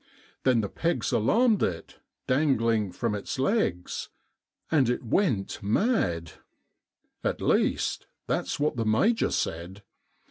[0.45, 4.09] Then the pegs alarmed it, dangling from its legs—
[4.71, 6.31] and it went mad.
[7.23, 9.83] At least, that's what the Major said.